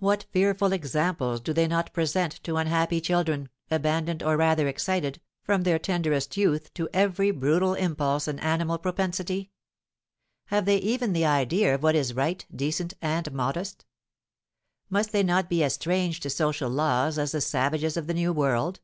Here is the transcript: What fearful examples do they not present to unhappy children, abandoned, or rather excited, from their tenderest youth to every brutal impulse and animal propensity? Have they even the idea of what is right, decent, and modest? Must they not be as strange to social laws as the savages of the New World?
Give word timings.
What 0.00 0.24
fearful 0.32 0.72
examples 0.72 1.40
do 1.40 1.52
they 1.52 1.68
not 1.68 1.92
present 1.92 2.42
to 2.42 2.56
unhappy 2.56 3.00
children, 3.00 3.48
abandoned, 3.70 4.20
or 4.24 4.36
rather 4.36 4.66
excited, 4.66 5.20
from 5.44 5.62
their 5.62 5.78
tenderest 5.78 6.36
youth 6.36 6.74
to 6.74 6.88
every 6.92 7.30
brutal 7.30 7.74
impulse 7.74 8.26
and 8.26 8.40
animal 8.40 8.76
propensity? 8.76 9.52
Have 10.46 10.64
they 10.64 10.78
even 10.78 11.12
the 11.12 11.26
idea 11.26 11.76
of 11.76 11.84
what 11.84 11.94
is 11.94 12.12
right, 12.16 12.44
decent, 12.52 12.94
and 13.00 13.30
modest? 13.30 13.84
Must 14.90 15.12
they 15.12 15.22
not 15.22 15.48
be 15.48 15.62
as 15.62 15.74
strange 15.74 16.18
to 16.22 16.30
social 16.30 16.68
laws 16.68 17.16
as 17.16 17.30
the 17.30 17.40
savages 17.40 17.96
of 17.96 18.08
the 18.08 18.14
New 18.14 18.32
World? 18.32 18.80